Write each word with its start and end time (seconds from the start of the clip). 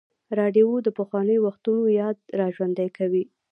راډیو 0.39 0.67
د 0.85 0.87
پخوانیو 0.97 1.43
وختونو 1.47 1.83
یاد 1.99 2.17
راژوندی 2.41 2.89
کوي. 2.97 3.23